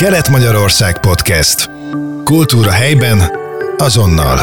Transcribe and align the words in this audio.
Kelet-Magyarország 0.00 1.00
Podcast. 1.00 1.70
Kultúra 2.24 2.70
helyben, 2.70 3.30
azonnal. 3.76 4.38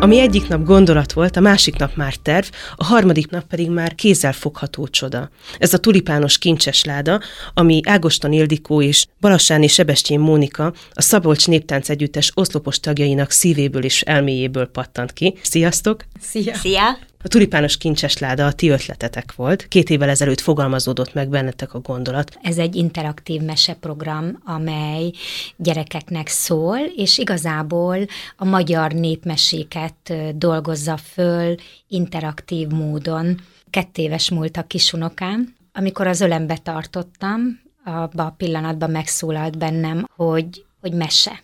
Ami 0.00 0.18
egyik 0.18 0.48
nap 0.48 0.64
gondolat 0.64 1.12
volt, 1.12 1.36
a 1.36 1.40
másik 1.40 1.76
nap 1.76 1.96
már 1.96 2.14
terv, 2.14 2.46
a 2.76 2.84
harmadik 2.84 3.30
nap 3.30 3.44
pedig 3.44 3.70
már 3.70 3.94
kézzelfogható 3.94 4.88
csoda. 4.88 5.30
Ez 5.58 5.74
a 5.74 5.78
tulipános 5.78 6.38
kincses 6.38 6.84
láda, 6.84 7.20
ami 7.54 7.80
Ágoston 7.86 8.32
Ildikó 8.32 8.82
és 8.82 9.06
Balassáni 9.20 9.66
Sebestyén 9.66 10.20
Mónika, 10.20 10.72
a 10.92 11.02
Szabolcs 11.02 11.48
Néptánc 11.48 11.88
Együttes 11.88 12.32
oszlopos 12.34 12.80
tagjainak 12.80 13.30
szívéből 13.30 13.84
és 13.84 14.00
elméjéből 14.00 14.66
pattant 14.66 15.12
ki. 15.12 15.38
Sziasztok! 15.42 16.04
Szia! 16.20 16.54
Szia! 16.54 16.98
A 17.24 17.28
tulipános 17.28 17.76
kincses 17.76 18.18
láda 18.18 18.46
a 18.46 18.52
ti 18.52 18.68
ötletetek 18.68 19.34
volt. 19.34 19.68
Két 19.68 19.90
évvel 19.90 20.08
ezelőtt 20.08 20.40
fogalmazódott 20.40 21.14
meg 21.14 21.28
bennetek 21.28 21.74
a 21.74 21.80
gondolat. 21.80 22.38
Ez 22.42 22.58
egy 22.58 22.74
interaktív 22.76 23.40
meseprogram, 23.40 24.40
amely 24.44 25.12
gyerekeknek 25.56 26.28
szól, 26.28 26.78
és 26.78 27.18
igazából 27.18 28.06
a 28.36 28.44
magyar 28.44 28.92
népmeséket 28.92 30.14
dolgozza 30.36 30.96
föl 30.96 31.54
interaktív 31.88 32.68
módon. 32.68 33.40
Kettéves 33.70 34.30
múlt 34.30 34.56
a 34.56 34.66
kisunokám, 34.66 35.54
amikor 35.72 36.06
az 36.06 36.20
ölembe 36.20 36.56
tartottam, 36.56 37.60
abban 37.84 38.26
a 38.26 38.34
pillanatban 38.36 38.90
megszólalt 38.90 39.58
bennem, 39.58 40.08
hogy, 40.16 40.64
hogy 40.80 40.92
mese 40.92 41.42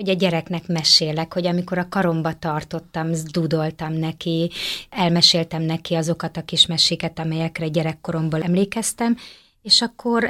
hogy 0.00 0.08
a 0.08 0.14
gyereknek 0.14 0.66
mesélek, 0.66 1.32
hogy 1.32 1.46
amikor 1.46 1.78
a 1.78 1.88
karomba 1.88 2.32
tartottam, 2.38 3.10
dudoltam 3.32 3.92
neki, 3.92 4.50
elmeséltem 4.90 5.62
neki 5.62 5.94
azokat 5.94 6.36
a 6.36 6.42
kis 6.42 6.66
meséket, 6.66 7.18
amelyekre 7.18 7.68
gyerekkoromból 7.68 8.42
emlékeztem, 8.42 9.16
és 9.62 9.82
akkor 9.82 10.22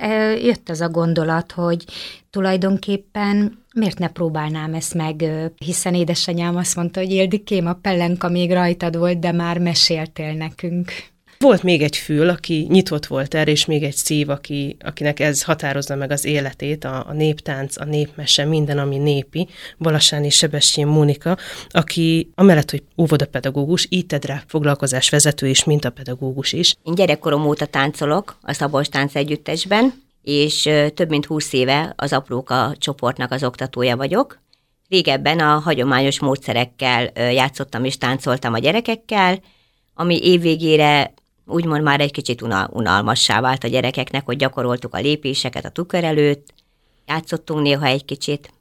jött 0.43 0.69
az 0.69 0.81
a 0.81 0.89
gondolat, 0.89 1.53
hogy 1.53 1.85
tulajdonképpen 2.31 3.59
miért 3.75 3.99
ne 3.99 4.09
próbálnám 4.09 4.75
ezt 4.75 4.95
meg, 4.95 5.25
hiszen 5.57 5.95
édesanyám 5.95 6.57
azt 6.57 6.77
mondta, 6.77 7.01
hogy 7.01 7.11
Ildikém, 7.11 7.67
a 7.67 7.73
pellenka 7.73 8.29
még 8.29 8.53
rajtad 8.53 8.97
volt, 8.97 9.19
de 9.19 9.33
már 9.33 9.59
meséltél 9.59 10.33
nekünk. 10.33 10.93
Volt 11.45 11.63
még 11.63 11.83
egy 11.83 11.97
fül, 11.97 12.29
aki 12.29 12.67
nyitott 12.69 13.07
volt 13.07 13.35
erre, 13.35 13.51
és 13.51 13.65
még 13.65 13.83
egy 13.83 13.95
szív, 13.95 14.29
aki, 14.29 14.77
akinek 14.81 15.21
ez 15.21 15.43
határozza 15.43 15.95
meg 15.97 16.11
az 16.11 16.25
életét, 16.25 16.85
a, 16.85 17.07
a 17.09 17.13
néptánc, 17.13 17.77
a 17.77 17.85
népmese, 17.85 18.45
minden, 18.45 18.79
ami 18.79 18.99
népi, 18.99 19.49
Balasáni 19.79 20.31
Sebestyén 20.31 20.87
Mónika, 20.87 21.37
aki 21.69 22.31
amellett, 22.35 22.71
hogy 22.71 22.83
óvodapedagógus, 22.97 23.87
így 23.91 24.07
tedre 24.07 24.45
foglalkozás 24.47 25.11
vezető 25.11 25.47
és 25.49 25.65
mintapedagógus 25.65 26.53
is. 26.53 26.75
Én 26.83 26.95
gyerekkorom 26.95 27.47
óta 27.47 27.67
táncolok 27.67 28.37
a 28.43 28.53
Szabolcs 28.53 28.89
Tánc 28.89 29.15
Együttesben, 29.15 30.03
és 30.23 30.69
több 30.95 31.09
mint 31.09 31.27
húsz 31.27 31.53
éve 31.53 31.93
az 31.97 32.13
Apróka 32.13 32.75
csoportnak 32.79 33.33
az 33.33 33.45
oktatója 33.45 33.97
vagyok. 33.97 34.41
Régebben 34.89 35.39
a 35.39 35.59
hagyományos 35.59 36.21
módszerekkel 36.21 37.11
játszottam 37.15 37.85
és 37.85 37.99
táncoltam 37.99 38.53
a 38.53 38.59
gyerekekkel, 38.59 39.41
ami 39.95 40.19
évvégére 40.23 41.15
úgymond 41.51 41.83
már 41.83 42.01
egy 42.01 42.13
kicsit 42.13 42.43
unal, 42.43 42.69
unalmassá 42.73 43.41
vált 43.41 43.65
a 43.65 43.69
gyerekeknek, 43.69 44.25
hogy 44.25 44.37
gyakoroltuk 44.37 44.95
a 44.95 45.01
lépéseket 45.01 45.65
a 45.65 45.71
tukör 45.71 46.05
előtt, 46.05 46.53
játszottunk 47.07 47.63
néha 47.63 47.87
egy 47.87 48.05
kicsit, 48.05 48.53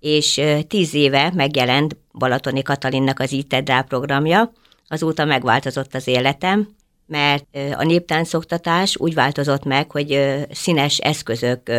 és 0.00 0.40
tíz 0.68 0.94
éve 0.94 1.32
megjelent 1.34 1.96
Balatoni 2.12 2.62
Katalinnak 2.62 3.18
az 3.18 3.32
ITEDRÁ 3.32 3.82
programja, 3.82 4.52
azóta 4.88 5.24
megváltozott 5.24 5.94
az 5.94 6.06
életem, 6.06 6.68
mert 7.06 7.46
a 7.76 7.84
néptáncoktatás 7.84 8.96
úgy 8.96 9.14
változott 9.14 9.64
meg, 9.64 9.90
hogy 9.90 10.36
színes 10.50 10.98
eszközök 10.98 11.70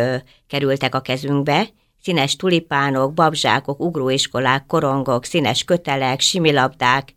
kerültek 0.46 0.94
a 0.94 1.00
kezünkbe, 1.00 1.68
színes 2.02 2.36
tulipánok, 2.36 3.14
babzsákok, 3.14 3.80
ugróiskolák, 3.80 4.66
korongok, 4.66 5.24
színes 5.24 5.64
kötelek, 5.64 6.20
similabdák, 6.20 7.14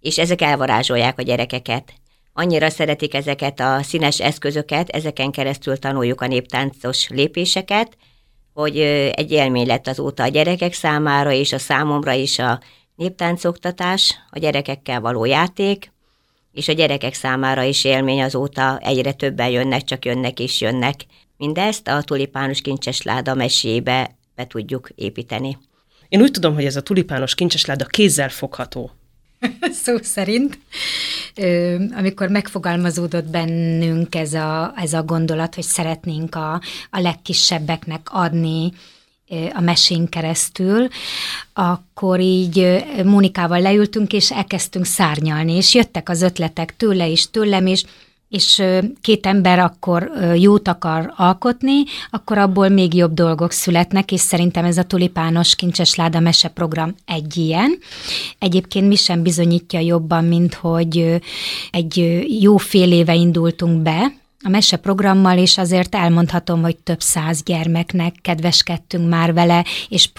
és 0.00 0.18
ezek 0.18 0.40
elvarázsolják 0.40 1.18
a 1.18 1.22
gyerekeket 1.22 1.92
annyira 2.36 2.70
szeretik 2.70 3.14
ezeket 3.14 3.60
a 3.60 3.82
színes 3.82 4.20
eszközöket, 4.20 4.88
ezeken 4.88 5.30
keresztül 5.30 5.78
tanuljuk 5.78 6.20
a 6.20 6.26
néptáncos 6.26 7.08
lépéseket, 7.08 7.96
hogy 8.52 8.78
egy 9.14 9.30
élmény 9.30 9.66
lett 9.66 9.86
azóta 9.86 10.22
a 10.22 10.28
gyerekek 10.28 10.72
számára, 10.72 11.32
és 11.32 11.52
a 11.52 11.58
számomra 11.58 12.12
is 12.12 12.38
a 12.38 12.60
néptáncoktatás, 12.96 14.14
a 14.30 14.38
gyerekekkel 14.38 15.00
való 15.00 15.24
játék, 15.24 15.92
és 16.52 16.68
a 16.68 16.72
gyerekek 16.72 17.14
számára 17.14 17.62
is 17.62 17.84
élmény 17.84 18.22
azóta 18.22 18.78
egyre 18.78 19.12
többen 19.12 19.48
jönnek, 19.48 19.84
csak 19.84 20.04
jönnek 20.04 20.40
és 20.40 20.60
jönnek. 20.60 20.94
Mindezt 21.36 21.88
a 21.88 22.02
tulipánus 22.02 22.60
kincses 22.60 23.02
láda 23.02 23.34
mesébe 23.34 24.16
be 24.34 24.46
tudjuk 24.46 24.88
építeni. 24.94 25.58
Én 26.08 26.20
úgy 26.20 26.30
tudom, 26.30 26.54
hogy 26.54 26.64
ez 26.64 26.76
a 26.76 26.82
tulipános 26.82 27.34
kincses 27.34 27.64
láda 27.64 27.84
kézzel 27.84 28.28
fogható. 28.28 28.90
Szó 29.84 29.96
szerint 30.02 30.58
amikor 31.96 32.28
megfogalmazódott 32.28 33.26
bennünk 33.26 34.14
ez 34.14 34.32
a, 34.32 34.72
ez 34.76 34.92
a 34.92 35.02
gondolat, 35.02 35.54
hogy 35.54 35.64
szeretnénk 35.64 36.34
a, 36.34 36.60
a 36.90 37.00
legkisebbeknek 37.00 38.00
adni 38.10 38.72
a 39.52 39.60
mesén 39.60 40.08
keresztül, 40.08 40.88
akkor 41.52 42.20
így 42.20 42.84
Mónikával 43.04 43.60
leültünk, 43.60 44.12
és 44.12 44.30
elkezdtünk 44.30 44.84
szárnyalni, 44.84 45.52
és 45.52 45.74
jöttek 45.74 46.08
az 46.08 46.22
ötletek 46.22 46.76
tőle 46.76 47.06
is, 47.06 47.30
tőlem 47.30 47.66
is, 47.66 47.84
és 48.34 48.62
két 49.00 49.26
ember 49.26 49.58
akkor 49.58 50.10
jót 50.34 50.68
akar 50.68 51.12
alkotni, 51.16 51.82
akkor 52.10 52.38
abból 52.38 52.68
még 52.68 52.94
jobb 52.94 53.14
dolgok 53.14 53.50
születnek, 53.50 54.12
és 54.12 54.20
szerintem 54.20 54.64
ez 54.64 54.78
a 54.78 54.82
tulipános 54.82 55.54
kincses 55.54 55.94
láda 55.94 56.20
mese 56.20 56.48
program 56.48 56.94
egy 57.06 57.36
ilyen. 57.36 57.78
Egyébként 58.38 58.88
mi 58.88 58.96
sem 58.96 59.22
bizonyítja 59.22 59.80
jobban, 59.80 60.24
mint 60.24 60.54
hogy 60.54 61.20
egy 61.70 62.24
jó 62.40 62.56
fél 62.56 62.92
éve 62.92 63.14
indultunk 63.14 63.82
be, 63.82 64.12
a 64.46 64.48
mese 64.48 64.76
programmal, 64.76 65.38
és 65.38 65.58
azért 65.58 65.94
elmondhatom, 65.94 66.62
hogy 66.62 66.76
több 66.76 67.00
száz 67.00 67.42
gyermeknek 67.42 68.14
kedveskedtünk 68.22 69.08
már 69.08 69.32
vele, 69.34 69.64
és 69.88 70.10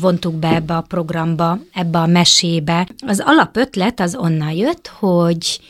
vontuk 0.00 0.34
be 0.34 0.54
ebbe 0.54 0.76
a 0.76 0.80
programba, 0.80 1.58
ebbe 1.72 1.98
a 1.98 2.06
mesébe. 2.06 2.88
Az 3.06 3.22
alapötlet 3.24 4.00
az 4.00 4.16
onnan 4.16 4.50
jött, 4.50 4.88
hogy 4.98 5.60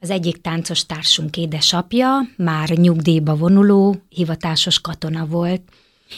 az 0.00 0.10
egyik 0.10 0.40
táncos 0.40 0.86
társunk 0.86 1.36
édesapja 1.36 2.20
már 2.36 2.68
nyugdíjba 2.68 3.36
vonuló, 3.36 3.96
hivatásos 4.08 4.80
katona 4.80 5.26
volt, 5.26 5.62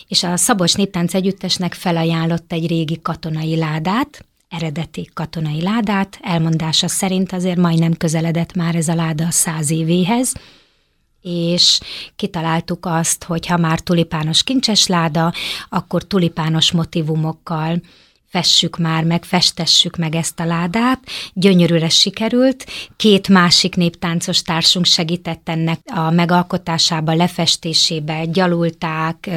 és 0.09 0.23
a 0.23 0.37
Szabos 0.37 0.73
Néptánc 0.73 1.15
Együttesnek 1.15 1.75
felajánlott 1.75 2.53
egy 2.53 2.67
régi 2.67 2.99
katonai 3.03 3.57
ládát, 3.57 4.25
eredeti 4.49 5.11
katonai 5.15 5.63
ládát, 5.63 6.19
elmondása 6.23 6.89
szerint 6.89 7.33
azért 7.33 7.59
majdnem 7.59 7.93
közeledett 7.93 8.55
már 8.55 8.75
ez 8.75 8.89
a 8.89 8.95
láda 8.95 9.27
a 9.27 9.31
száz 9.31 9.71
évéhez, 9.71 10.35
és 11.23 11.81
kitaláltuk 12.17 12.87
azt, 12.87 13.25
hogy 13.25 13.47
ha 13.47 13.57
már 13.57 13.81
tulipános 13.81 14.43
kincses 14.43 14.87
láda, 14.87 15.33
akkor 15.69 16.05
tulipános 16.05 16.73
motivumokkal, 16.73 17.81
fessük 18.31 18.79
már 18.79 19.05
meg, 19.05 19.25
festessük 19.25 19.97
meg 19.97 20.15
ezt 20.15 20.41
a 20.41 20.45
ládát. 20.45 21.01
Gyönyörűre 21.33 21.89
sikerült. 21.89 22.67
Két 22.97 23.29
másik 23.29 23.77
néptáncos 23.77 24.43
társunk 24.43 24.85
segített 24.85 25.49
ennek 25.49 25.79
a 25.85 26.11
megalkotásába, 26.11 27.13
lefestésébe, 27.13 28.25
gyalulták, 28.25 29.31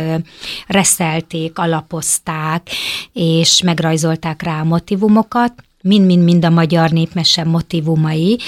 reszelték, 0.68 1.58
alapozták, 1.58 2.70
és 3.14 3.62
megrajzolták 3.62 4.42
rá 4.42 4.60
a 4.60 4.64
motivumokat 4.64 5.54
mind-mind-mind 5.82 6.46
a 6.46 6.50
magyar 6.50 6.90
népmese 6.90 7.44
motivumai, 7.44 8.40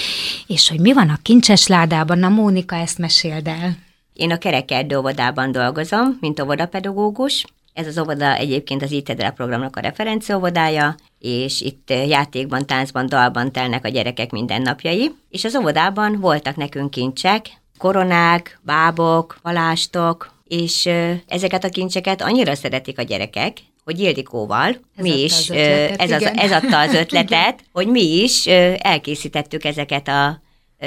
és 0.48 0.70
hogy 0.70 0.80
mi 0.80 0.94
van 0.94 1.10
a 1.10 1.20
kincses 1.22 1.68
ládában, 1.68 2.20
na 2.20 2.30
Mónika, 2.30 2.76
ezt 2.76 2.98
meséld 2.98 3.48
el. 3.48 3.78
Én 4.14 4.32
a 4.32 4.38
Kerekerdő 4.38 4.98
óvodában 4.98 5.52
dolgozom, 5.52 6.18
mint 6.20 6.40
óvodapedagógus, 6.40 7.46
ez 7.76 7.88
az 7.88 8.00
óvoda 8.00 8.36
egyébként 8.36 8.84
az 8.84 8.92
ITEDRA 8.92 9.32
programnak 9.32 9.76
a 9.76 9.80
referenciaóvodája, 9.80 10.96
és 11.20 11.62
itt 11.62 11.90
játékban, 12.08 12.66
táncban, 12.66 13.06
dalban 13.10 13.52
telnek 13.52 13.86
a 13.86 13.90
gyerekek 13.90 14.32
mindennapjai. 14.32 15.12
És 15.30 15.44
az 15.44 15.56
óvodában 15.56 16.20
voltak 16.20 16.56
nekünk 16.56 16.92
kincsek, 16.92 17.46
koronák, 17.78 18.60
bábok, 18.62 19.38
palástok, 19.42 20.34
és 20.44 20.90
ezeket 21.28 21.64
a 21.64 21.70
kincseket 21.70 22.22
annyira 22.22 22.56
szeretik 22.56 23.00
a 23.00 23.04
gyerekek, 23.04 23.58
hogy 23.84 24.00
Ildikóval 24.00 24.68
ez 24.96 25.04
mi 25.04 25.24
is, 25.24 25.50
ötletet, 25.50 26.02
ez, 26.02 26.12
az, 26.12 26.32
ez 26.36 26.52
adta 26.52 26.80
az 26.80 26.94
ötletet, 27.04 27.64
hogy 27.72 27.88
mi 27.88 28.22
is 28.24 28.46
elkészítettük 28.78 29.64
ezeket 29.64 30.08
a 30.08 30.42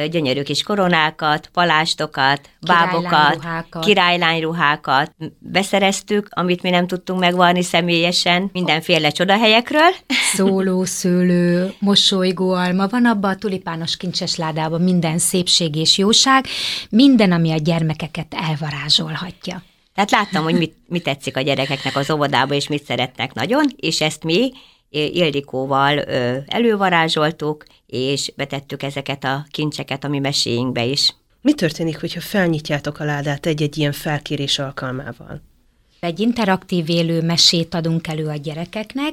gyönyörű 0.06 0.42
kis 0.42 0.62
koronákat, 0.62 1.50
palástokat, 1.52 2.40
bábokat, 2.60 3.38
királylányruhákat 3.80 5.14
beszereztük, 5.38 6.28
amit 6.30 6.62
mi 6.62 6.70
nem 6.70 6.86
tudtunk 6.86 7.20
megvarni 7.20 7.62
személyesen, 7.62 8.50
mindenféle 8.52 9.10
csodahelyekről. 9.10 9.90
Szóló, 10.34 10.84
szőlő, 11.00 11.74
mosolygó 11.78 12.52
alma, 12.52 12.86
van 12.86 13.06
abban 13.06 13.30
a 13.30 13.36
tulipános 13.36 13.96
kincses 13.96 14.36
ládában 14.36 14.80
minden 14.80 15.18
szépség 15.18 15.76
és 15.76 15.98
jóság, 15.98 16.46
minden, 16.90 17.32
ami 17.32 17.52
a 17.52 17.56
gyermekeket 17.56 18.34
elvarázsolhatja. 18.48 19.62
Tehát 19.94 20.10
láttam, 20.10 20.42
hogy 20.44 20.54
mit, 20.54 20.76
mit 20.86 21.02
tetszik 21.02 21.36
a 21.36 21.40
gyerekeknek 21.40 21.96
az 21.96 22.10
óvodába, 22.10 22.54
és 22.54 22.68
mit 22.68 22.84
szeretnek 22.84 23.34
nagyon, 23.34 23.64
és 23.76 24.00
ezt 24.00 24.24
mi 24.24 24.52
Ildikóval 24.90 25.98
elővarázsoltuk, 26.46 27.64
és 27.86 28.32
betettük 28.36 28.82
ezeket 28.82 29.24
a 29.24 29.46
kincseket 29.50 30.04
a 30.04 30.08
mi 30.08 30.18
meséinkbe 30.18 30.84
is. 30.84 31.14
Mi 31.42 31.54
történik, 31.54 32.00
hogyha 32.00 32.20
felnyitjátok 32.20 32.98
a 32.98 33.04
ládát 33.04 33.46
egy-egy 33.46 33.78
ilyen 33.78 33.92
felkérés 33.92 34.58
alkalmával? 34.58 35.42
Egy 36.00 36.20
interaktív 36.20 36.88
élő 36.88 37.22
mesét 37.22 37.74
adunk 37.74 38.06
elő 38.06 38.26
a 38.26 38.36
gyerekeknek. 38.36 39.12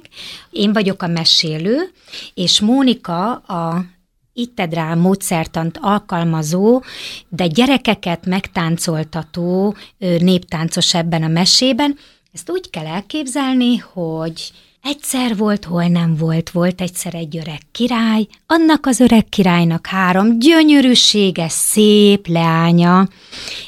Én 0.50 0.74
vagyok 0.74 1.01
a 1.01 1.07
mesélő, 1.07 1.92
és 2.33 2.60
Mónika 2.60 3.33
a 3.33 3.86
itted 4.33 4.74
rá 4.74 4.94
módszertant 4.94 5.77
alkalmazó, 5.81 6.83
de 7.30 7.48
gyerekeket 7.48 8.25
megtáncoltató 8.25 9.75
néptáncos 9.98 10.94
ebben 10.94 11.24
a 11.24 11.27
mesében. 11.27 11.98
Ezt 12.33 12.50
úgy 12.50 12.69
kell 12.69 12.86
elképzelni, 12.86 13.77
hogy 13.77 14.51
Egyszer 14.87 15.37
volt, 15.37 15.65
hol 15.65 15.87
nem 15.87 16.15
volt, 16.15 16.49
volt 16.49 16.81
egyszer 16.81 17.15
egy 17.15 17.37
öreg 17.37 17.59
király, 17.71 18.27
annak 18.45 18.85
az 18.85 18.99
öreg 18.99 19.29
királynak 19.29 19.87
három 19.87 20.39
gyönyörűséges, 20.39 21.51
szép 21.51 22.27
leánya, 22.27 23.07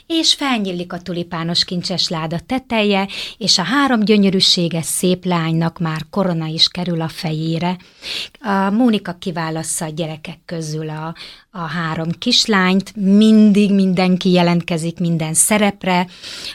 és 0.08 0.34
felnyílik 0.34 0.94
a 0.94 1.02
tulipános 1.02 1.66
kincses 1.66 2.10
láda 2.10 2.40
teteje, 2.46 3.08
és 3.38 3.58
a 3.58 3.64
három 3.64 4.00
gyönyörűséges, 4.00 4.86
szép 4.86 5.26
lánynak 5.26 5.80
már 5.80 6.02
korona 6.10 6.46
is 6.46 6.68
kerül 6.68 7.02
a 7.02 7.08
fejére. 7.08 7.78
A 8.40 8.70
Mónika 8.70 9.14
kiválassza 9.14 9.86
a 9.86 9.90
gyerekek 9.90 10.40
közül 10.46 10.90
a, 10.90 11.16
a 11.52 11.60
három 11.60 12.10
kislányt, 12.12 12.96
mindig 12.96 13.74
mindenki 13.74 14.32
jelentkezik 14.32 15.00
minden 15.00 15.34
szerepre, 15.34 16.08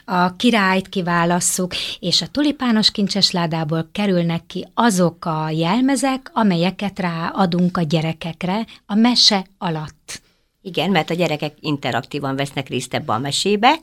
a 0.04 0.36
királyt 0.36 0.88
kiválasszuk, 0.88 1.74
és 2.00 2.22
a 2.22 2.26
tulipános 2.26 2.90
kincses 2.90 3.30
ládából 3.30 3.88
kerülnek 3.92 4.46
ki 4.52 4.66
azok 4.74 5.24
a 5.24 5.50
jelmezek, 5.50 6.30
amelyeket 6.34 6.98
ráadunk 6.98 7.76
a 7.76 7.82
gyerekekre 7.82 8.66
a 8.86 8.94
mese 8.94 9.46
alatt. 9.58 10.22
Igen, 10.62 10.90
mert 10.90 11.10
a 11.10 11.14
gyerekek 11.14 11.54
interaktívan 11.60 12.36
vesznek 12.36 12.68
részt 12.68 12.94
ebbe 12.94 13.12
a 13.12 13.18
mesébe, 13.18 13.78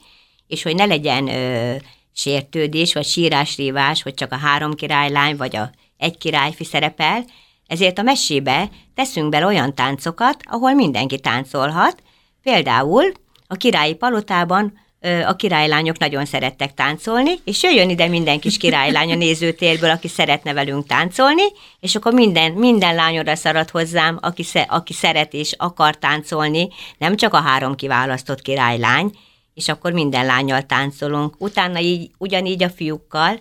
és 0.47 0.63
hogy 0.63 0.75
ne 0.75 0.85
legyen 0.85 1.27
ö, 1.27 1.75
sértődés, 2.13 2.93
vagy 2.93 3.05
sírásrívás, 3.05 4.03
hogy 4.03 4.13
csak 4.13 4.31
a 4.31 4.37
három 4.37 4.73
királylány, 4.73 5.37
vagy 5.37 5.55
a 5.55 5.71
egy 5.97 6.17
királyfi 6.17 6.63
szerepel, 6.63 7.25
ezért 7.67 7.97
a 7.97 8.01
mesébe 8.01 8.69
teszünk 8.93 9.29
bele 9.29 9.45
olyan 9.45 9.75
táncokat, 9.75 10.41
ahol 10.43 10.73
mindenki 10.73 11.19
táncolhat. 11.19 12.03
Például 12.41 13.11
a 13.47 13.55
királyi 13.55 13.93
palotában 13.93 14.79
a 15.25 15.35
királylányok 15.35 15.97
nagyon 15.97 16.25
szerettek 16.25 16.73
táncolni, 16.73 17.31
és 17.43 17.63
jöjjön 17.63 17.89
ide 17.89 18.07
minden 18.07 18.39
kis 18.39 18.57
királylány 18.57 19.11
a 19.11 19.15
nézőtérből, 19.25 19.89
aki 19.89 20.07
szeretne 20.07 20.53
velünk 20.53 20.87
táncolni, 20.87 21.43
és 21.79 21.95
akkor 21.95 22.13
minden, 22.13 22.51
minden 22.51 22.95
lányodra 22.95 23.35
szarad 23.35 23.69
hozzám, 23.69 24.17
aki, 24.21 24.43
sze, 24.43 24.59
aki 24.59 24.93
szeret 24.93 25.33
és 25.33 25.53
akar 25.57 25.97
táncolni, 25.97 26.67
nem 26.97 27.15
csak 27.15 27.33
a 27.33 27.41
három 27.41 27.75
kiválasztott 27.75 28.41
királylány, 28.41 29.11
és 29.53 29.67
akkor 29.67 29.91
minden 29.91 30.25
lányjal 30.25 30.61
táncolunk. 30.61 31.35
Utána 31.37 31.79
így, 31.79 32.11
ugyanígy 32.17 32.63
a 32.63 32.69
fiúkkal, 32.69 33.39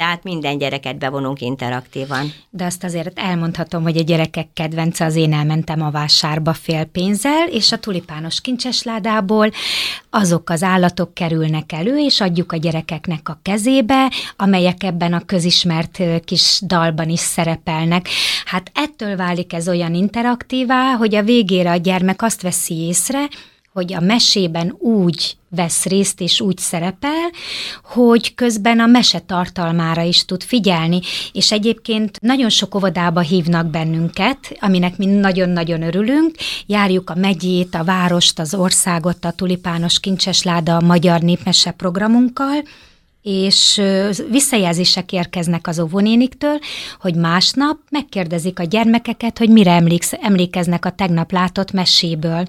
tehát 0.00 0.24
minden 0.24 0.58
gyereket 0.58 0.98
bevonunk 0.98 1.40
interaktívan. 1.40 2.32
De 2.50 2.64
azt 2.64 2.84
azért 2.84 3.18
elmondhatom, 3.18 3.82
hogy 3.82 3.96
a 3.96 4.02
gyerekek 4.02 4.48
kedvence 4.52 5.04
az 5.04 5.16
én 5.16 5.32
elmentem 5.32 5.82
a 5.82 5.90
vásárba 5.90 6.52
fél 6.52 6.88
és 7.50 7.72
a 7.72 7.78
tulipános 7.78 8.40
kincsesládából 8.40 9.50
azok 10.10 10.50
az 10.50 10.62
állatok 10.62 11.14
kerülnek 11.14 11.72
elő, 11.72 11.98
és 11.98 12.20
adjuk 12.20 12.52
a 12.52 12.56
gyerekeknek 12.56 13.28
a 13.28 13.38
kezébe, 13.42 14.12
amelyek 14.36 14.82
ebben 14.82 15.12
a 15.12 15.24
közismert 15.24 15.98
kis 16.24 16.60
dalban 16.66 17.08
is 17.08 17.20
szerepelnek. 17.20 18.08
Hát 18.44 18.70
ettől 18.74 19.16
válik 19.16 19.52
ez 19.52 19.68
olyan 19.68 19.94
interaktívá, 19.94 20.94
hogy 20.94 21.14
a 21.14 21.22
végére 21.22 21.70
a 21.70 21.76
gyermek 21.76 22.22
azt 22.22 22.42
veszi 22.42 22.74
észre, 22.74 23.28
hogy 23.72 23.92
a 23.92 24.00
mesében 24.00 24.76
úgy 24.78 25.36
vesz 25.48 25.84
részt 25.84 26.20
és 26.20 26.40
úgy 26.40 26.58
szerepel, 26.58 27.30
hogy 27.84 28.34
közben 28.34 28.80
a 28.80 28.86
mese 28.86 29.18
tartalmára 29.18 30.02
is 30.02 30.24
tud 30.24 30.42
figyelni, 30.42 31.00
és 31.32 31.52
egyébként 31.52 32.20
nagyon 32.20 32.48
sok 32.48 32.74
óvodába 32.74 33.20
hívnak 33.20 33.66
bennünket, 33.66 34.38
aminek 34.60 34.96
mi 34.96 35.06
nagyon-nagyon 35.06 35.82
örülünk, 35.82 36.34
járjuk 36.66 37.10
a 37.10 37.14
megyét, 37.14 37.74
a 37.74 37.84
várost, 37.84 38.38
az 38.38 38.54
országot, 38.54 39.24
a 39.24 39.32
tulipános 39.32 40.00
kincsesláda 40.00 40.76
a 40.76 40.86
magyar 40.86 41.20
népmese 41.20 41.70
programunkkal, 41.70 42.62
és 43.22 43.80
visszajelzések 44.30 45.12
érkeznek 45.12 45.66
az 45.66 45.80
óvónéniktől, 45.80 46.58
hogy 47.00 47.14
másnap 47.14 47.78
megkérdezik 47.90 48.58
a 48.58 48.64
gyermekeket, 48.64 49.38
hogy 49.38 49.48
mire 49.48 49.82
emlékeznek 50.20 50.84
a 50.84 50.90
tegnap 50.90 51.32
látott 51.32 51.72
meséből. 51.72 52.44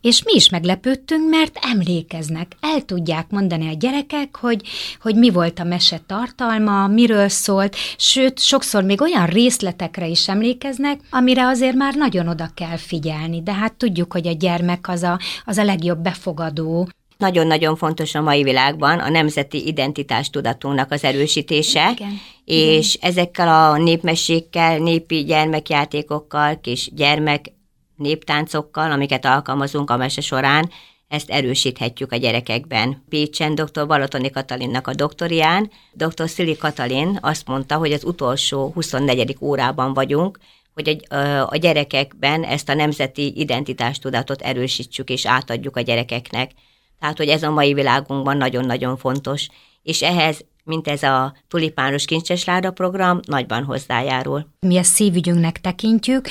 És 0.00 0.22
mi 0.22 0.32
is 0.34 0.48
meglepődtünk, 0.48 1.30
mert 1.30 1.58
emlékeznek, 1.62 2.56
el 2.60 2.82
tudják 2.82 3.30
mondani 3.30 3.68
a 3.68 3.76
gyerekek, 3.78 4.36
hogy, 4.36 4.60
hogy 5.00 5.14
mi 5.14 5.30
volt 5.30 5.58
a 5.58 5.64
mese 5.64 6.00
tartalma, 6.06 6.86
miről 6.86 7.28
szólt, 7.28 7.76
sőt, 7.96 8.40
sokszor 8.40 8.82
még 8.82 9.00
olyan 9.00 9.26
részletekre 9.26 10.06
is 10.06 10.28
emlékeznek, 10.28 11.00
amire 11.10 11.46
azért 11.46 11.74
már 11.76 11.94
nagyon 11.94 12.28
oda 12.28 12.50
kell 12.54 12.76
figyelni, 12.76 13.42
de 13.42 13.52
hát 13.52 13.72
tudjuk, 13.74 14.12
hogy 14.12 14.26
a 14.26 14.32
gyermek 14.32 14.88
az 14.88 15.02
a, 15.02 15.18
az 15.44 15.58
a 15.58 15.64
legjobb 15.64 15.98
befogadó, 15.98 16.88
nagyon-nagyon 17.16 17.76
fontos 17.76 18.14
a 18.14 18.22
mai 18.22 18.42
világban 18.42 18.98
a 18.98 19.08
nemzeti 19.08 19.66
identitás 19.66 20.30
tudatunknak 20.30 20.90
az 20.90 21.04
erősítése, 21.04 21.90
Igen. 21.90 22.20
és 22.44 22.94
Igen. 22.94 23.10
ezekkel 23.10 23.48
a 23.48 23.76
népmesékkel, 23.76 24.78
népi 24.78 25.24
gyermekjátékokkal, 25.24 26.60
kis 26.60 26.90
gyermek 26.94 27.52
néptáncokkal, 27.96 28.90
amiket 28.90 29.24
alkalmazunk 29.24 29.90
a 29.90 29.96
mese 29.96 30.20
során, 30.20 30.70
ezt 31.08 31.30
erősíthetjük 31.30 32.12
a 32.12 32.16
gyerekekben. 32.16 33.04
Pécsen 33.08 33.54
dr. 33.54 33.86
Balatoni 33.86 34.30
Katalinnak 34.30 34.86
a 34.86 34.94
doktorián, 34.94 35.70
dr. 35.92 36.28
Szili 36.28 36.56
Katalin 36.56 37.18
azt 37.22 37.46
mondta, 37.46 37.76
hogy 37.76 37.92
az 37.92 38.04
utolsó 38.04 38.70
24. 38.74 39.36
órában 39.40 39.94
vagyunk, 39.94 40.38
hogy 40.74 41.06
a, 41.08 41.14
a 41.48 41.56
gyerekekben 41.56 42.42
ezt 42.42 42.68
a 42.68 42.74
nemzeti 42.74 43.40
identitástudatot 43.40 44.42
erősítsük 44.42 45.10
és 45.10 45.26
átadjuk 45.26 45.76
a 45.76 45.80
gyerekeknek. 45.80 46.50
Tehát, 47.00 47.16
hogy 47.16 47.28
ez 47.28 47.42
a 47.42 47.50
mai 47.50 47.74
világunkban 47.74 48.36
nagyon-nagyon 48.36 48.96
fontos. 48.96 49.48
És 49.82 50.02
ehhez 50.02 50.44
mint 50.64 50.88
ez 50.88 51.02
a 51.02 51.34
tulipános 51.48 52.04
kincsesláda 52.04 52.70
program, 52.70 53.20
nagyban 53.26 53.64
hozzájárul. 53.64 54.46
Mi 54.60 54.76
ezt 54.76 54.92
szívügyünknek 54.92 55.60
tekintjük. 55.60 56.28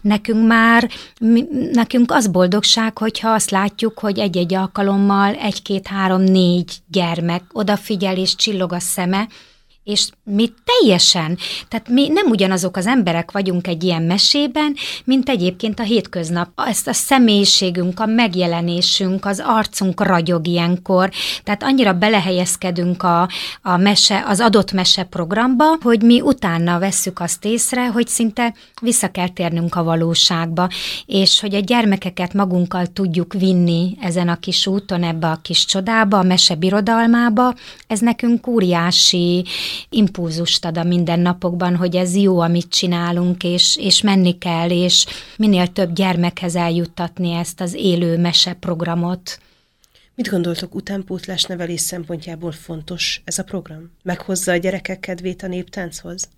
Nekünk 0.00 0.46
már, 0.46 0.90
mi, 1.20 1.44
nekünk 1.72 2.12
az 2.12 2.28
boldogság, 2.28 2.98
hogyha 2.98 3.30
azt 3.30 3.50
látjuk, 3.50 3.98
hogy 3.98 4.18
egy-egy 4.18 4.54
alkalommal 4.54 5.34
egy-két-három-négy 5.34 6.76
gyermek 6.88 7.42
odafigyel 7.52 8.16
és 8.16 8.34
csillog 8.34 8.72
a 8.72 8.80
szeme, 8.80 9.28
és 9.86 10.08
mi 10.24 10.52
teljesen, 10.64 11.38
tehát 11.68 11.88
mi 11.88 12.08
nem 12.08 12.26
ugyanazok 12.26 12.76
az 12.76 12.86
emberek 12.86 13.30
vagyunk 13.30 13.66
egy 13.66 13.84
ilyen 13.84 14.02
mesében, 14.02 14.74
mint 15.04 15.28
egyébként 15.28 15.80
a 15.80 15.82
hétköznap. 15.82 16.48
Ezt 16.56 16.88
a 16.88 16.92
személyiségünk, 16.92 18.00
a 18.00 18.06
megjelenésünk, 18.06 19.24
az 19.24 19.42
arcunk 19.44 20.04
ragyog 20.04 20.46
ilyenkor, 20.46 21.10
tehát 21.44 21.62
annyira 21.62 21.92
belehelyezkedünk 21.92 23.02
a, 23.02 23.28
a 23.62 23.76
mese, 23.76 24.24
az 24.26 24.40
adott 24.40 24.72
mese 24.72 25.02
programba, 25.02 25.64
hogy 25.82 26.02
mi 26.02 26.20
utána 26.20 26.78
vesszük 26.78 27.20
azt 27.20 27.44
észre, 27.44 27.86
hogy 27.86 28.08
szinte 28.08 28.54
vissza 28.80 29.10
kell 29.10 29.28
térnünk 29.28 29.74
a 29.74 29.84
valóságba, 29.84 30.68
és 31.06 31.40
hogy 31.40 31.54
a 31.54 31.60
gyermekeket 31.60 32.34
magunkkal 32.34 32.86
tudjuk 32.86 33.32
vinni 33.32 33.96
ezen 34.00 34.28
a 34.28 34.36
kis 34.36 34.66
úton, 34.66 35.02
ebbe 35.02 35.26
a 35.26 35.38
kis 35.42 35.64
csodába, 35.64 36.18
a 36.18 36.22
mese 36.22 36.54
birodalmába, 36.54 37.54
ez 37.86 38.00
nekünk 38.00 38.46
óriási 38.46 39.44
impulzust 39.88 40.64
ad 40.64 40.78
a 40.78 40.82
mindennapokban, 40.82 41.76
hogy 41.76 41.96
ez 41.96 42.16
jó, 42.16 42.40
amit 42.40 42.68
csinálunk, 42.68 43.44
és, 43.44 43.76
és 43.76 44.02
menni 44.02 44.38
kell, 44.38 44.70
és 44.70 45.06
minél 45.36 45.66
több 45.66 45.92
gyermekhez 45.92 46.56
eljuttatni 46.56 47.32
ezt 47.32 47.60
az 47.60 47.74
élő 47.74 48.18
meseprogramot. 48.18 49.38
Mit 50.14 50.28
gondoltok, 50.28 50.74
utánpótlás 50.74 51.44
nevelés 51.44 51.80
szempontjából 51.80 52.52
fontos 52.52 53.22
ez 53.24 53.38
a 53.38 53.42
program? 53.42 53.90
Meghozza 54.02 54.52
a 54.52 54.56
gyerekek 54.56 55.00
kedvét 55.00 55.42
a 55.42 55.46
néptánchoz? 55.46 56.28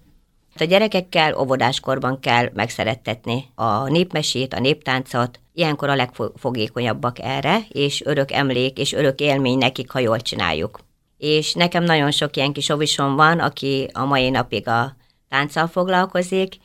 A 0.61 0.65
gyerekekkel 0.65 1.35
óvodáskorban 1.35 2.21
kell 2.21 2.51
megszerettetni 2.55 3.45
a 3.55 3.89
népmesét, 3.89 4.55
a 4.55 4.61
néptáncot. 4.61 5.41
Ilyenkor 5.53 5.89
a 5.89 5.95
legfogékonyabbak 5.95 7.19
erre, 7.19 7.59
és 7.69 8.03
örök 8.05 8.33
emlék 8.33 8.79
és 8.79 8.93
örök 8.93 9.21
élmény 9.21 9.59
nekik, 9.59 9.91
ha 9.91 9.99
jól 9.99 10.21
csináljuk 10.21 10.81
és 11.19 11.55
nekem 11.55 11.85
nagyon 11.85 12.11
sok 12.11 12.37
ilyen 12.37 12.53
kis 12.53 12.69
ovisom 12.69 13.17
van, 13.17 13.39
aki 13.39 13.89
a 13.93 14.05
mai 14.05 14.31
napig 14.31 14.69
a 14.69 14.97
tánccal 15.29 15.67
foglalkozik, 15.67 16.57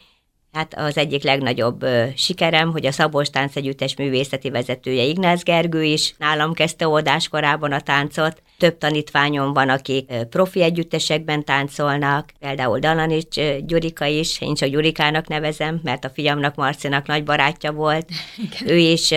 Hát 0.54 0.74
az 0.78 0.98
egyik 0.98 1.24
legnagyobb 1.24 1.84
ö, 1.84 2.06
sikerem, 2.16 2.72
hogy 2.72 2.86
a 2.86 2.92
Szabolcs 2.92 3.30
Tánc 3.30 3.56
Együttes 3.56 3.96
művészeti 3.96 4.50
vezetője 4.50 5.04
Ignác 5.04 5.44
Gergő 5.44 5.84
is 5.84 6.16
nálam 6.18 6.54
kezdte 6.54 6.88
óvodás 6.88 7.28
korában 7.28 7.72
a 7.72 7.82
táncot. 7.82 8.42
Több 8.58 8.78
tanítványom 8.78 9.54
van, 9.54 9.70
akik 9.70 10.10
ö, 10.12 10.26
profi 10.26 10.62
együttesekben 10.62 11.44
táncolnak, 11.44 12.32
például 12.40 12.80
Dalanics 12.80 13.38
ö, 13.38 13.58
Gyurika 13.66 14.06
is, 14.06 14.42
én 14.42 14.54
csak 14.54 14.70
Gyurikának 14.70 15.28
nevezem, 15.28 15.80
mert 15.84 16.06
a 16.06 16.10
fiamnak 16.10 16.56
Marcinak 16.56 17.08
nagy 17.08 17.24
barátja 17.24 17.72
volt. 17.72 18.10
Igen. 18.46 18.76
Ő 18.76 18.78
is 18.78 19.14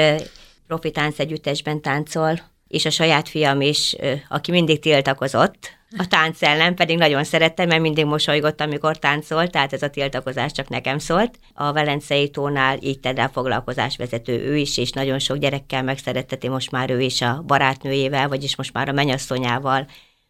profi 0.66 0.90
tánc 0.90 1.18
együttesben 1.18 1.80
táncol, 1.80 2.40
és 2.68 2.84
a 2.84 2.90
saját 2.90 3.28
fiam 3.28 3.60
is, 3.60 3.96
aki 4.28 4.50
mindig 4.50 4.80
tiltakozott, 4.80 5.74
a 5.98 6.06
tánc 6.06 6.42
ellen 6.42 6.74
pedig 6.74 6.98
nagyon 6.98 7.24
szerettem, 7.24 7.68
mert 7.68 7.80
mindig 7.80 8.04
mosolygott, 8.04 8.60
amikor 8.60 8.98
táncolt, 8.98 9.50
tehát 9.50 9.72
ez 9.72 9.82
a 9.82 9.90
tiltakozás 9.90 10.52
csak 10.52 10.68
nekem 10.68 10.98
szólt. 10.98 11.38
A 11.54 11.72
Velencei 11.72 12.30
tónál 12.30 12.78
így 12.80 13.00
tedd 13.00 13.18
el 13.18 13.28
foglalkozás 13.28 13.96
vezető 13.96 14.32
ő 14.32 14.56
is, 14.56 14.78
és 14.78 14.90
nagyon 14.90 15.18
sok 15.18 15.36
gyerekkel 15.36 15.82
megszeretteti 15.82 16.48
most 16.48 16.70
már 16.70 16.90
ő 16.90 17.00
is 17.00 17.20
a 17.20 17.42
barátnőjével, 17.46 18.28
vagyis 18.28 18.56
most 18.56 18.72
már 18.72 18.88
a 18.88 18.92
menyasszonyával 18.92 19.86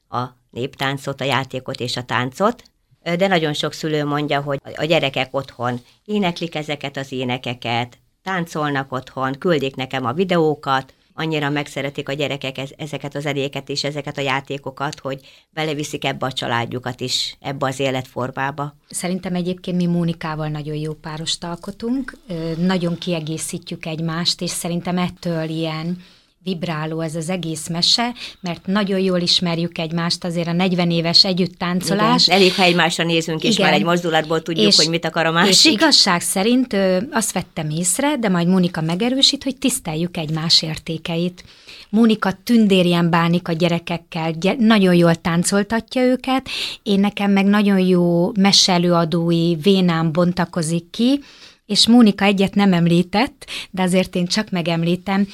a 0.08 0.24
néptáncot, 0.50 1.20
a 1.20 1.24
játékot 1.24 1.80
és 1.80 1.96
a 1.96 2.02
táncot. 2.02 2.62
De 3.16 3.26
nagyon 3.26 3.52
sok 3.52 3.72
szülő 3.72 4.04
mondja, 4.04 4.40
hogy 4.40 4.58
a 4.76 4.84
gyerekek 4.84 5.28
otthon 5.30 5.80
éneklik 6.04 6.54
ezeket 6.54 6.96
az 6.96 7.12
énekeket, 7.12 7.98
táncolnak 8.22 8.92
otthon, 8.92 9.38
küldik 9.38 9.76
nekem 9.76 10.04
a 10.04 10.12
videókat, 10.12 10.94
annyira 11.16 11.50
megszeretik 11.50 12.08
a 12.08 12.12
gyerekek 12.12 12.56
ezeket 12.76 13.14
az 13.14 13.26
eréket 13.26 13.68
és 13.68 13.84
ezeket 13.84 14.18
a 14.18 14.20
játékokat, 14.20 15.00
hogy 15.00 15.20
beleviszik 15.50 16.04
ebbe 16.04 16.26
a 16.26 16.32
családjukat 16.32 17.00
is, 17.00 17.36
ebbe 17.40 17.66
az 17.66 17.80
életformába. 17.80 18.74
Szerintem 18.88 19.34
egyébként 19.34 19.76
mi 19.76 19.86
Mónikával 19.86 20.48
nagyon 20.48 20.76
jó 20.76 20.92
párost 20.92 21.44
alkotunk, 21.44 22.16
nagyon 22.56 22.98
kiegészítjük 22.98 23.86
egymást, 23.86 24.40
és 24.40 24.50
szerintem 24.50 24.98
ettől 24.98 25.48
ilyen 25.48 25.98
vibráló 26.46 27.00
ez 27.00 27.14
az 27.14 27.28
egész 27.28 27.68
mese, 27.68 28.14
mert 28.40 28.66
nagyon 28.66 28.98
jól 28.98 29.20
ismerjük 29.20 29.78
egymást, 29.78 30.24
azért 30.24 30.48
a 30.48 30.52
40 30.52 30.90
éves 30.90 31.24
együtt 31.24 31.58
táncolás. 31.58 32.26
Igen, 32.26 32.38
elég, 32.38 32.54
ha 32.54 32.62
egymásra 32.62 33.04
nézünk, 33.04 33.42
és 33.42 33.54
Igen. 33.54 33.66
már 33.66 33.74
egy 33.74 33.84
mozdulatból 33.84 34.42
tudjuk, 34.42 34.66
és, 34.66 34.76
hogy 34.76 34.88
mit 34.88 35.04
akar 35.04 35.26
a 35.26 35.30
másik. 35.30 35.52
És 35.52 35.64
igazság 35.64 36.20
szerint 36.20 36.72
ö, 36.72 36.98
azt 37.10 37.32
vettem 37.32 37.70
észre, 37.70 38.16
de 38.16 38.28
majd 38.28 38.48
Mónika 38.48 38.80
megerősít, 38.80 39.44
hogy 39.44 39.56
tiszteljük 39.56 40.16
egymás 40.16 40.62
értékeit. 40.62 41.44
Mónika 41.90 42.32
tündérjen 42.44 43.10
bánik 43.10 43.48
a 43.48 43.52
gyerekekkel, 43.52 44.30
gy- 44.32 44.58
nagyon 44.58 44.94
jól 44.94 45.14
táncoltatja 45.14 46.02
őket, 46.02 46.48
én 46.82 47.00
nekem 47.00 47.30
meg 47.30 47.44
nagyon 47.44 47.78
jó 47.78 48.32
meselőadói 48.38 49.54
vénám 49.54 50.12
bontakozik 50.12 50.90
ki, 50.90 51.20
és 51.66 51.86
Mónika 51.86 52.24
egyet 52.24 52.54
nem 52.54 52.72
említett, 52.72 53.46
de 53.70 53.82
azért 53.82 54.14
én 54.14 54.26
csak 54.26 54.50
megemlítem, 54.50 55.26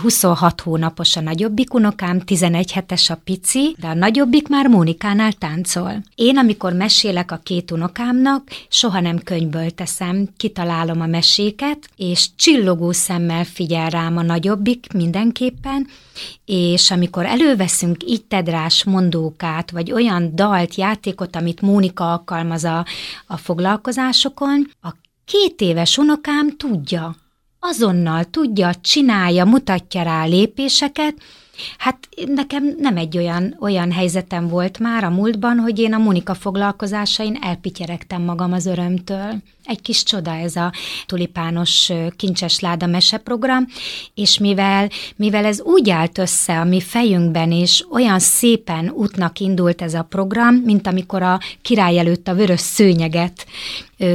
26 0.00 0.60
hónapos 0.60 1.16
a 1.16 1.20
nagyobbik 1.20 1.74
unokám, 1.74 2.20
11 2.20 2.72
hetes 2.72 3.10
a 3.10 3.20
pici, 3.24 3.76
de 3.78 3.86
a 3.86 3.94
nagyobbik 3.94 4.48
már 4.48 4.66
Mónikánál 4.66 5.32
táncol. 5.32 6.02
Én, 6.14 6.38
amikor 6.38 6.72
mesélek 6.72 7.32
a 7.32 7.40
két 7.42 7.70
unokámnak, 7.70 8.50
soha 8.68 9.00
nem 9.00 9.18
könyvből 9.18 9.70
teszem, 9.70 10.28
kitalálom 10.36 11.00
a 11.00 11.06
meséket, 11.06 11.88
és 11.96 12.28
csillogó 12.36 12.92
szemmel 12.92 13.44
figyel 13.44 13.88
rám 13.88 14.16
a 14.16 14.22
nagyobbik 14.22 14.86
mindenképpen, 14.94 15.86
és 16.44 16.90
amikor 16.90 17.26
előveszünk 17.26 18.02
így 18.04 18.22
ítedrás 18.32 18.84
mondókát, 18.84 19.70
vagy 19.70 19.92
olyan 19.92 20.34
dalt, 20.34 20.74
játékot, 20.74 21.36
amit 21.36 21.60
Mónika 21.60 22.10
alkalmaz 22.10 22.64
a, 22.64 22.86
a 23.26 23.36
foglalkozásokon, 23.36 24.70
a 24.82 24.94
Két 25.24 25.60
éves 25.60 25.98
unokám 25.98 26.56
tudja, 26.56 27.16
azonnal 27.60 28.24
tudja, 28.24 28.74
csinálja, 28.74 29.44
mutatja 29.44 30.02
rá 30.02 30.24
lépéseket, 30.24 31.14
Hát 31.78 32.08
nekem 32.26 32.74
nem 32.78 32.96
egy 32.96 33.16
olyan, 33.16 33.56
olyan 33.60 33.92
helyzetem 33.92 34.48
volt 34.48 34.78
már 34.78 35.04
a 35.04 35.10
múltban, 35.10 35.58
hogy 35.58 35.78
én 35.78 35.92
a 35.92 35.98
Monika 35.98 36.34
foglalkozásain 36.34 37.38
elpityeregtem 37.40 38.22
magam 38.22 38.52
az 38.52 38.66
örömtől. 38.66 39.42
Egy 39.64 39.82
kis 39.82 40.02
csoda 40.02 40.34
ez 40.34 40.56
a 40.56 40.72
tulipános 41.06 41.92
kincses 42.16 42.60
láda 42.60 42.86
meseprogram, 42.86 43.66
és 44.14 44.38
mivel, 44.38 44.90
mivel 45.16 45.44
ez 45.44 45.60
úgy 45.60 45.90
állt 45.90 46.18
össze 46.18 46.60
a 46.60 46.64
mi 46.64 46.80
fejünkben, 46.80 47.52
és 47.52 47.84
olyan 47.90 48.18
szépen 48.18 48.90
útnak 48.90 49.38
indult 49.38 49.82
ez 49.82 49.94
a 49.94 50.02
program, 50.02 50.54
mint 50.54 50.86
amikor 50.86 51.22
a 51.22 51.40
király 51.62 51.98
előtt 51.98 52.28
a 52.28 52.34
vörös 52.34 52.60
szőnyeget 52.60 53.46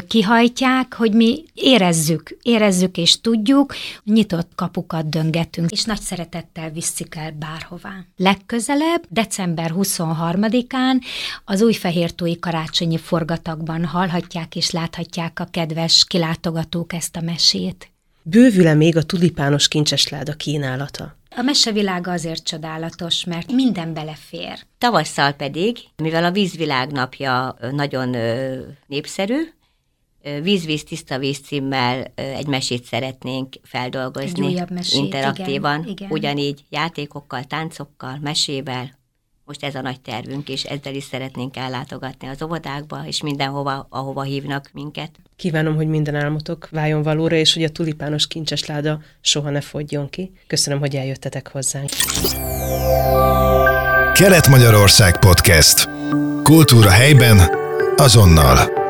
kihajtják, 0.08 0.94
hogy 0.94 1.14
mi 1.14 1.44
érezzük, 1.54 2.38
érezzük 2.42 2.98
és 2.98 3.22
tudjuk, 3.22 3.76
nyitott 4.04 4.52
kapukat 4.56 5.10
döngetünk, 5.10 5.72
és 5.72 5.84
nagy 5.84 6.00
szeretettel 6.00 6.70
visszük 6.70 7.16
el 7.16 7.32
bárhová. 7.32 8.06
Legközelebb, 8.18 9.04
december 9.10 9.72
23-án 9.76 11.02
az 11.46 11.62
újfehértói 11.62 12.40
karácsonyi 12.40 12.98
forgatagban 12.98 13.86
hallhatják 13.86 14.56
és 14.56 14.72
láthatják 14.72 15.37
a 15.40 15.48
kedves 15.52 16.06
kilátogatók 16.08 16.94
ezt 16.94 17.16
a 17.16 17.22
mesét. 17.22 17.92
Bővül-e 18.24 18.74
még 18.74 18.98
a 18.98 19.04
tulipános 19.04 19.68
kincsesláda 19.68 20.34
kínálata? 20.34 21.16
A 21.36 21.42
mesevilága 21.42 22.12
azért 22.12 22.44
csodálatos, 22.44 23.24
mert 23.24 23.52
minden 23.52 23.94
belefér. 23.94 24.60
Tavasszal 24.78 25.32
pedig, 25.32 25.78
mivel 25.96 26.24
a 26.24 26.32
vízvilág 26.32 26.92
napja 26.92 27.58
nagyon 27.72 28.16
népszerű, 28.88 29.36
Víz-víz 30.42 30.84
tiszta 30.84 31.20
víz 31.20 31.40
címmel 31.40 32.12
egy 32.16 32.48
mesét 32.48 32.84
szeretnénk 32.84 33.56
feldolgozni. 33.64 34.60
Egy 34.60 34.70
mesét, 34.70 35.04
interaktívan, 35.04 35.80
igen, 35.80 35.92
igen. 35.92 36.12
ugyanígy 36.12 36.64
játékokkal, 36.70 37.44
táncokkal, 37.44 38.18
mesével. 38.22 38.98
Most 39.48 39.64
ez 39.64 39.76
a 39.76 39.82
nagy 39.82 40.02
tervünk, 40.02 40.50
és 40.50 40.64
ezzel 40.64 40.96
is 40.96 41.04
szeretnénk 41.04 41.58
ellátogatni 41.58 42.28
az 42.28 42.42
óvodákba, 42.42 43.04
és 43.06 43.22
mindenhova, 43.22 43.88
ahova 43.90 44.22
hívnak 44.22 44.70
minket. 44.74 45.12
Kívánom, 45.36 45.76
hogy 45.76 45.88
minden 45.88 46.16
álmotok 46.16 46.68
váljon 46.72 47.02
valóra, 47.02 47.36
és 47.36 47.54
hogy 47.54 47.64
a 47.64 47.70
tulipános 47.70 48.28
kincsesláda 48.28 49.02
soha 49.22 49.50
ne 49.50 49.62
fogjon 49.62 50.10
ki. 50.10 50.32
Köszönöm, 50.48 50.80
hogy 50.80 50.96
eljöttetek 50.96 51.48
hozzánk. 51.48 51.90
Kelet-Magyarország 54.14 55.20
Podcast. 55.20 55.90
Kultúra 56.44 56.90
helyben, 56.90 57.40
azonnal. 57.96 58.86